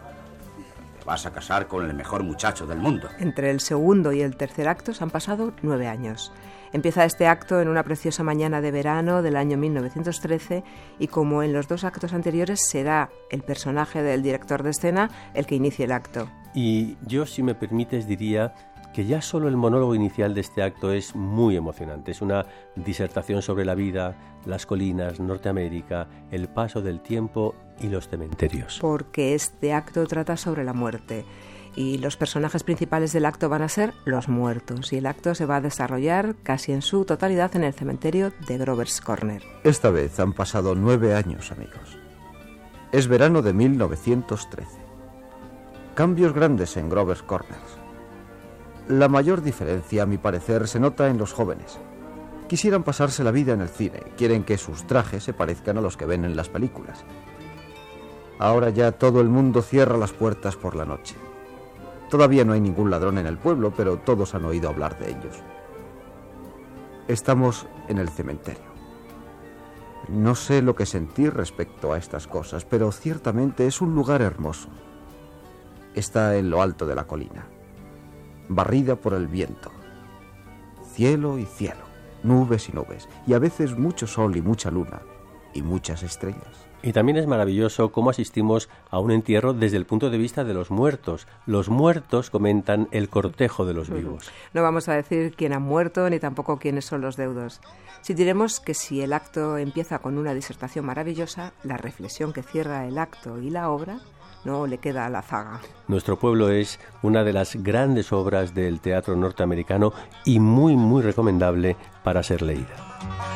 vas 1.08 1.26
a 1.26 1.32
casar 1.32 1.68
con 1.68 1.86
el 1.86 1.94
mejor 1.94 2.22
muchacho 2.24 2.68
del 2.68 2.80
mundo. 2.80 3.08
Entre 3.18 3.50
el 3.50 3.62
segundo 3.62 4.12
y 4.12 4.22
el 4.22 4.36
tercer 4.36 4.68
acto 4.68 4.94
se 4.94 5.04
han 5.04 5.10
pasado 5.10 5.54
nueve 5.64 5.88
años. 5.88 6.34
Empieza 6.74 7.06
este 7.06 7.28
acto 7.28 7.62
en 7.62 7.70
una 7.70 7.84
preciosa 7.84 8.24
mañana 8.24 8.60
de 8.60 8.72
verano 8.72 9.22
del 9.22 9.38
año 9.38 9.58
1913 9.58 10.66
y 11.00 11.08
como 11.08 11.44
en 11.44 11.54
los 11.54 11.70
dos 11.70 11.86
actos 11.86 12.12
anteriores 12.12 12.60
será 12.70 13.10
el 13.32 13.42
personaje 13.42 14.04
del 14.04 14.22
director 14.22 14.64
de 14.64 14.72
escena 14.72 15.10
el 15.34 15.46
que 15.46 15.56
inicie 15.56 15.86
el 15.86 15.94
acto. 15.94 16.30
Y 16.54 16.98
yo, 17.08 17.26
si 17.26 17.42
me 17.42 17.56
permites, 17.56 18.06
diría 18.06 18.54
que 18.94 19.06
ya 19.06 19.22
solo 19.22 19.48
el 19.48 19.56
monólogo 19.56 19.96
inicial 19.96 20.34
de 20.34 20.42
este 20.42 20.62
acto 20.62 20.92
es 20.92 21.16
muy 21.16 21.56
emocionante. 21.56 22.12
Es 22.12 22.22
una 22.22 22.46
disertación 22.76 23.42
sobre 23.42 23.64
la 23.64 23.76
vida, 23.76 24.18
las 24.46 24.66
colinas, 24.66 25.22
Norteamérica, 25.22 26.10
el 26.32 26.50
paso 26.50 26.82
del 26.82 27.00
tiempo 27.00 27.56
y 27.80 27.88
los 27.88 28.08
cementerios. 28.08 28.80
Porque 28.82 29.36
este 29.36 29.74
acto 29.74 30.06
trata 30.06 30.38
sobre 30.38 30.64
la 30.64 30.74
muerte 30.74 31.26
y 31.78 32.00
los 32.00 32.18
personajes 32.18 32.64
principales 32.64 33.14
del 33.14 33.26
acto 33.26 33.50
van 33.50 33.62
a 33.62 33.70
ser 33.70 33.94
los 34.04 34.28
muertos 34.28 34.92
y 34.92 34.98
el 34.98 35.06
acto 35.06 35.36
se 35.36 35.46
va 35.46 35.58
a 35.58 35.62
desarrollar 35.62 36.36
casi 36.42 36.72
en 36.72 36.82
su 36.82 37.06
totalidad 37.06 37.56
en 37.56 37.64
el 37.64 37.74
cementerio 37.74 38.34
de 38.48 38.58
Grover's 38.58 39.00
Corner. 39.00 39.44
Esta 39.64 39.92
vez 39.92 40.20
han 40.20 40.34
pasado 40.34 40.74
nueve 40.74 41.14
años, 41.14 41.52
amigos. 41.52 42.00
Es 42.92 43.08
verano 43.08 43.44
de 43.44 43.54
1913. 43.54 44.68
Cambios 45.94 46.34
grandes 46.34 46.78
en 46.78 46.90
Grover's 46.90 47.22
Corner. 47.22 47.60
La 48.88 49.08
mayor 49.08 49.44
diferencia, 49.44 50.04
a 50.04 50.06
mi 50.08 50.18
parecer, 50.18 50.68
se 50.68 50.80
nota 50.80 51.10
en 51.10 51.18
los 51.18 51.34
jóvenes. 51.34 51.78
Quisieran 52.48 52.84
pasarse 52.84 53.24
la 53.24 53.32
vida 53.32 53.54
en 53.54 53.62
el 53.62 53.70
cine, 53.70 54.02
quieren 54.18 54.44
que 54.46 54.58
sus 54.58 54.88
trajes 54.88 55.24
se 55.24 55.34
parezcan 55.34 55.78
a 55.78 55.82
los 55.82 55.98
que 55.98 56.06
ven 56.06 56.24
en 56.24 56.38
las 56.38 56.50
películas. 56.50 57.04
Ahora 58.40 58.70
ya 58.70 58.92
todo 58.92 59.20
el 59.22 59.30
mundo 59.30 59.62
cierra 59.62 59.98
las 59.98 60.14
puertas 60.14 60.56
por 60.56 60.76
la 60.76 60.86
noche. 60.86 61.16
Todavía 62.10 62.46
no 62.46 62.54
hay 62.54 62.62
ningún 62.62 62.90
ladrón 62.90 63.18
en 63.18 63.26
el 63.26 63.38
pueblo, 63.38 63.74
pero 63.76 63.98
todos 63.98 64.36
han 64.36 64.46
oído 64.46 64.70
hablar 64.70 64.98
de 65.00 65.10
ellos. 65.10 65.36
Estamos 67.08 67.68
en 67.88 67.98
el 67.98 68.10
cementerio. 68.10 68.68
No 70.08 70.36
sé 70.36 70.62
lo 70.62 70.76
que 70.76 70.86
sentir 70.86 71.34
respecto 71.34 71.92
a 71.92 71.98
estas 71.98 72.28
cosas, 72.28 72.64
pero 72.64 72.92
ciertamente 72.92 73.68
es 73.68 73.82
un 73.82 73.94
lugar 73.94 74.22
hermoso. 74.22 74.70
Está 75.96 76.38
en 76.38 76.50
lo 76.50 76.62
alto 76.62 76.86
de 76.86 76.96
la 76.96 77.06
colina, 77.06 77.48
barrida 78.48 78.96
por 78.96 79.14
el 79.14 79.28
viento. 79.28 79.72
Cielo 80.94 81.38
y 81.40 81.46
cielo, 81.46 81.84
nubes 82.24 82.70
y 82.70 82.74
nubes, 82.74 83.10
y 83.26 83.34
a 83.34 83.40
veces 83.40 83.78
mucho 83.78 84.08
sol 84.08 84.38
y 84.38 84.42
mucha 84.42 84.72
luna, 84.72 85.02
y 85.54 85.62
muchas 85.62 86.04
estrellas. 86.04 86.68
Y 86.84 86.94
también 86.94 87.18
es 87.18 87.26
maravilloso 87.26 87.92
cómo 87.92 88.12
asistimos 88.12 88.70
a 88.92 89.00
un 89.00 89.12
entierro 89.12 89.54
desde 89.54 89.78
el 89.78 89.86
punto 89.86 90.10
de 90.10 90.18
vista 90.18 90.44
de 90.44 90.54
los 90.54 90.70
muertos. 90.70 91.28
Los 91.46 91.70
muertos 91.70 92.30
comentan 92.30 92.88
el 92.92 93.10
cortejo 93.10 93.66
de 93.66 93.74
los 93.74 93.90
vivos. 93.90 94.30
No 94.54 94.62
vamos 94.62 94.88
a 94.88 94.94
decir 94.94 95.34
quién 95.36 95.54
ha 95.54 95.60
muerto 95.60 96.10
ni 96.10 96.20
tampoco 96.20 96.60
quiénes 96.60 96.86
son 96.86 97.02
los 97.02 97.18
deudos. 97.18 97.62
Si 98.02 98.14
diremos 98.14 98.60
que 98.60 98.74
si 98.74 99.02
el 99.02 99.14
acto 99.14 99.58
empieza 99.58 100.00
con 100.00 100.18
una 100.18 100.34
disertación 100.34 100.86
maravillosa, 100.86 101.54
la 101.64 101.78
reflexión 101.78 102.32
que 102.32 102.44
cierra 102.44 102.86
el 102.86 103.00
acto 103.00 103.40
y 103.42 103.50
la 103.50 103.70
obra 103.70 104.00
no 104.46 104.68
le 104.68 104.78
queda 104.78 105.06
a 105.06 105.10
la 105.10 105.24
zaga. 105.24 105.60
Nuestro 105.88 106.18
pueblo 106.18 106.50
es 106.50 106.80
una 107.02 107.24
de 107.24 107.34
las 107.34 107.56
grandes 107.62 108.14
obras 108.14 108.54
del 108.54 108.80
teatro 108.80 109.16
norteamericano 109.16 109.94
y 110.24 110.40
muy 110.40 110.76
muy 110.78 111.02
recomendable 111.02 111.76
para 112.04 112.24
ser 112.24 112.44
leída. 112.44 113.27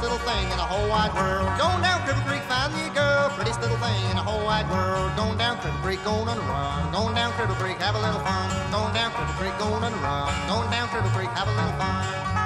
Little 0.00 0.22
thing 0.24 0.44
in 0.48 0.56
the 0.56 0.64
whole 0.64 0.88
wide 0.88 1.12
world. 1.12 1.50
Going 1.58 1.82
down 1.82 2.00
Cripple 2.06 2.24
Creek, 2.24 2.40
find 2.48 2.72
me 2.72 2.86
a 2.86 2.94
girl, 2.94 3.28
prettiest 3.36 3.60
little 3.60 3.76
thing 3.76 4.00
in 4.08 4.16
the 4.16 4.22
whole 4.22 4.44
wide 4.44 4.70
world. 4.70 5.12
Going 5.16 5.36
down 5.36 5.58
Cripple 5.58 5.82
Creek, 5.82 6.02
going 6.04 6.28
on 6.28 6.38
a 6.38 6.46
run. 6.48 6.92
Going 6.92 7.14
down 7.14 7.32
Cripple 7.32 7.58
Creek, 7.60 7.76
have 7.76 7.94
a 7.94 8.00
little 8.00 8.20
fun. 8.20 8.48
Going 8.72 8.94
down 8.94 9.10
Cripple 9.12 9.36
Creek, 9.36 9.58
going 9.58 9.84
on 9.84 9.92
a 9.92 10.00
run. 10.00 10.32
Going 10.48 10.70
down 10.70 10.88
Cripple 10.88 11.12
Creek, 11.12 11.28
have 11.36 11.48
a 11.48 11.54
little 11.58 11.76
fun. 11.76 12.41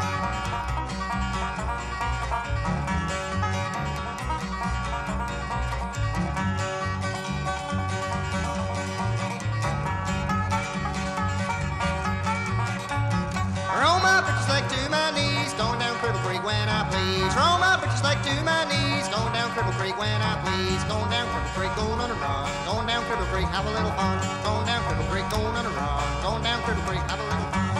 Creek 19.87 19.99
when 20.03 20.21
I 20.21 20.35
please. 20.43 20.83
Going 20.91 21.09
down 21.11 21.31
Cripple 21.31 21.55
Creek, 21.55 21.71
going 21.79 22.01
on 22.03 22.11
a 22.11 22.19
run. 22.19 22.51
Going 22.67 22.87
down 22.91 23.05
Cripple 23.07 23.31
Creek, 23.31 23.47
have 23.55 23.67
a 23.67 23.71
little 23.71 23.95
fun. 23.95 24.19
Going 24.43 24.67
down 24.67 24.83
Cripple 24.83 25.07
Creek, 25.07 25.31
going 25.31 25.55
on 25.55 25.63
a 25.63 25.71
run. 25.71 26.03
Going 26.27 26.43
down 26.43 26.59
Cripple 26.67 26.83
Creek, 26.91 26.99
have 27.07 27.21
a 27.21 27.27
little 27.31 27.47
fun. 27.55 27.71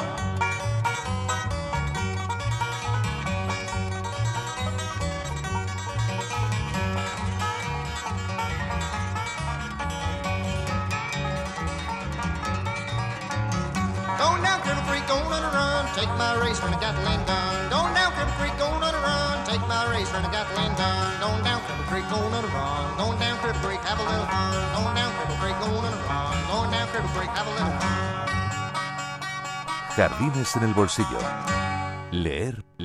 Going 14.15 14.43
down 14.47 14.59
Cripple 14.63 14.87
Creek, 14.87 15.07
going 15.11 15.27
on 15.27 15.43
a 15.43 15.51
run. 15.51 15.83
Take 15.99 16.13
my 16.15 16.39
race 16.39 16.63
when 16.63 16.71
I 16.73 16.79
got 16.79 16.95
the 16.95 17.03
land 17.03 17.27
done. 17.27 17.67
Going 17.67 17.95
down 17.99 18.13
Cripple 18.15 18.39
Creek, 18.39 18.55
going 18.63 18.79
on 18.79 18.95
a 18.95 19.03
run. 19.03 19.43
Take 19.45 19.67
my 19.67 19.91
race 19.91 20.13
when 20.13 20.23
I 20.23 20.31
got 20.31 20.47
the 20.47 20.55
land 20.55 20.77
done. 20.79 21.19
Going 21.19 21.43
down 21.43 21.56
Creek, 21.87 22.05
going 22.11 22.35
on 22.35 22.45
a 22.45 22.49
run. 22.49 22.97
Going 22.99 23.19
down 23.19 23.39
Cripple 23.39 23.63
Creek, 23.63 23.81
have 23.81 23.99
a 23.99 24.03
little 24.03 24.27
fun. 24.27 24.83
Going 24.83 24.95
down 24.95 25.13
Cripple 25.15 25.39
Creek, 25.39 25.57
going 25.61 25.85
on 25.87 25.93
a 25.93 26.03
run. 26.11 26.35
Going 26.51 26.71
down 26.71 26.87
Cripple 26.89 27.13
Creek, 27.15 27.31
have 27.31 27.47
a 27.47 27.51
little 27.51 27.75
fun. 27.79 28.07
Jardines 29.97 30.57
en 30.57 30.63
el 30.65 30.75
bolsillo. 30.75 31.21
Leer. 32.11 32.76